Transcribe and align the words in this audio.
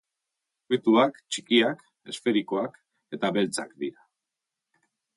Fruituak 0.69 1.19
txikiak, 1.33 1.85
esferikoak 2.13 2.83
eta 3.19 3.35
beltzak 3.39 3.81
dira. 3.85 4.07